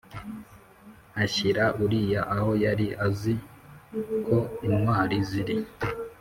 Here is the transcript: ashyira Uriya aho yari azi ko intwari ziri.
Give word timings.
ashyira 1.23 1.63
Uriya 1.83 2.21
aho 2.35 2.51
yari 2.63 2.87
azi 3.05 3.33
ko 4.27 4.37
intwari 4.67 5.17
ziri. 5.29 5.55